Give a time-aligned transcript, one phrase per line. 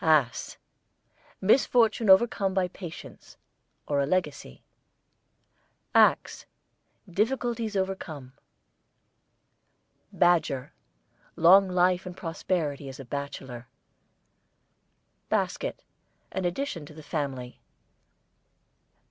[0.03, 0.57] ASS,
[1.41, 3.37] misfortune overcome by patience;
[3.87, 4.63] or a legacy.
[5.93, 6.47] AXE,
[7.07, 8.33] difficulties overcome.
[10.11, 10.73] BADGER,
[11.35, 13.67] long life and prosperity as a bachelor.
[15.29, 15.83] BASKET,
[16.31, 17.59] an addition to the family.